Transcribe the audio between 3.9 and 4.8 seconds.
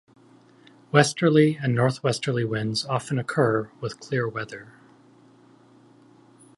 clear weather.